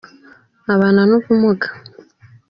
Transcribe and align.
abana 0.73 1.01
n'ubumuga. 1.09 1.67